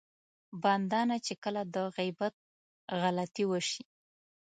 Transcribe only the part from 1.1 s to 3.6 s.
چې کله د غيبت غلطي